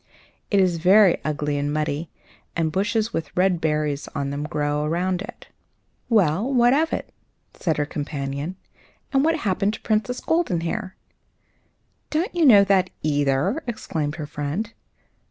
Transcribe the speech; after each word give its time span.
It 0.49 0.59
is 0.59 0.77
very 0.77 1.23
ugly 1.23 1.59
and 1.59 1.71
muddy, 1.71 2.09
and 2.55 2.71
bushes 2.71 3.13
with 3.13 3.29
red 3.37 3.61
berries 3.61 4.07
on 4.15 4.31
them 4.31 4.45
grow 4.45 4.83
around 4.83 5.21
it." 5.21 5.49
"Well, 6.09 6.51
what 6.51 6.73
of 6.73 6.89
that?" 6.89 7.11
said 7.53 7.77
her 7.77 7.85
companion; 7.85 8.55
"and 9.13 9.23
what 9.23 9.35
happened 9.37 9.75
to 9.75 9.79
the 9.79 9.85
Princess 9.85 10.19
Goldenhair?" 10.19 10.95
"Don't 12.09 12.33
you 12.33 12.47
know 12.47 12.63
that, 12.63 12.89
either?" 13.03 13.61
exclaimed 13.67 14.15
her 14.15 14.25
friend. 14.25 14.73